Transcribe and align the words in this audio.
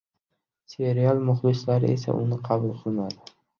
Serial 0.73 1.19
muxlislari 1.27 1.93
esa 1.99 2.17
uni 2.25 2.43
qabul 2.51 2.75
qilmadi 2.83 3.33